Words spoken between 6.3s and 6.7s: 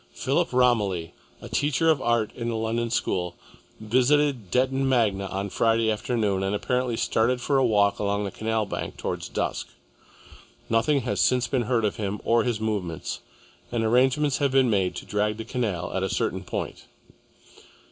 and